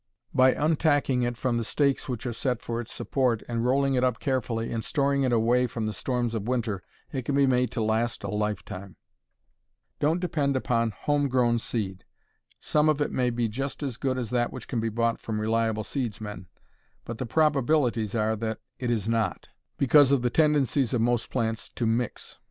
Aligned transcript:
By 0.33 0.55
untacking 0.55 1.21
it 1.27 1.37
from 1.37 1.57
the 1.57 1.63
stakes 1.63 2.09
which 2.09 2.25
are 2.25 2.33
set 2.33 2.59
for 2.59 2.81
its 2.81 2.91
support, 2.91 3.43
and 3.47 3.63
rolling 3.63 3.93
it 3.93 4.03
up 4.03 4.19
carefully, 4.19 4.71
and 4.71 4.83
storing 4.83 5.21
it 5.21 5.31
away 5.31 5.67
from 5.67 5.85
the 5.85 5.93
storms 5.93 6.33
of 6.33 6.47
winter, 6.47 6.81
it 7.11 7.23
can 7.23 7.35
be 7.35 7.45
made 7.45 7.69
to 7.73 7.83
last 7.83 8.23
a 8.23 8.27
lifetime. 8.27 8.95
Don't 9.99 10.19
depend 10.19 10.55
upon 10.55 10.89
home 10.89 11.27
grown 11.29 11.59
seed. 11.59 12.03
Some 12.59 12.89
of 12.89 12.99
it 12.99 13.11
may 13.11 13.29
be 13.29 13.47
just 13.47 13.83
as 13.83 13.97
good 13.97 14.17
as 14.17 14.31
that 14.31 14.51
which 14.51 14.67
can 14.67 14.79
be 14.79 14.89
bought 14.89 15.19
from 15.19 15.39
reliable 15.39 15.83
seedsmen, 15.83 16.47
but 17.05 17.19
the 17.19 17.27
probabilities 17.27 18.15
are 18.15 18.35
that 18.37 18.57
it 18.79 18.89
is 18.89 19.07
not, 19.07 19.49
because 19.77 20.11
of 20.11 20.23
the 20.23 20.31
tendencies 20.31 20.95
of 20.95 21.01
most 21.01 21.29
plants 21.29 21.69
to 21.69 21.85
"mix." 21.85 22.39